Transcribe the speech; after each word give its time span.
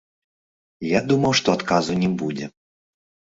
Я 0.91 0.99
думаю, 1.09 1.33
што 1.39 1.47
адказу 1.57 1.97
не 2.05 2.09
будзе. 2.21 2.45